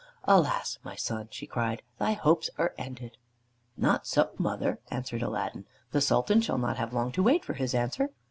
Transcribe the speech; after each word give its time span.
"Alas, 0.23 0.79
my 0.83 0.95
son!" 0.95 1.27
she 1.29 1.45
cried, 1.45 1.83
"thy 1.99 2.13
hopes 2.13 2.49
are 2.57 2.73
ended." 2.75 3.17
"Not 3.77 4.07
so, 4.07 4.31
mother," 4.39 4.79
answered 4.89 5.21
Aladdin. 5.21 5.65
"The 5.91 6.01
Sultan 6.01 6.41
shall 6.41 6.57
not 6.57 6.77
have 6.77 6.91
long 6.91 7.11
to 7.11 7.21
wait 7.21 7.45
for 7.45 7.53
his 7.53 7.75
answer." 7.75 8.09